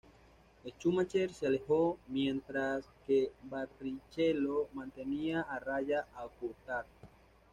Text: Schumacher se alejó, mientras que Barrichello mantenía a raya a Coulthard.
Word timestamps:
Schumacher 0.67 1.31
se 1.31 1.45
alejó, 1.45 1.99
mientras 2.07 2.89
que 3.05 3.31
Barrichello 3.43 4.67
mantenía 4.73 5.41
a 5.41 5.59
raya 5.59 6.07
a 6.15 6.27
Coulthard. 6.39 6.87